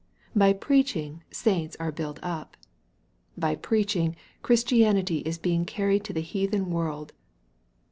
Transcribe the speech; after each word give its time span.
By 0.35 0.53
preaching, 0.53 1.21
saints 1.29 1.77
are 1.79 1.91
built 1.91 2.17
up. 2.23 2.57
By 3.37 3.53
preaching, 3.53 4.15
Christianity 4.41 5.19
is 5.27 5.37
being 5.37 5.63
carried 5.63 6.03
to 6.05 6.13
the 6.13 6.21
heathen 6.21 6.71
world. 6.71 7.13